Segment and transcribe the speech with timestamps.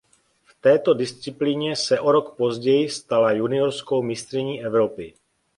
[0.45, 5.13] V této disciplíně se o rok později stala juniorskou mistryní Evropy.